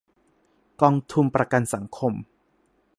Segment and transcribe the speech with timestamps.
[0.81, 2.13] กองทุนประกันสังคม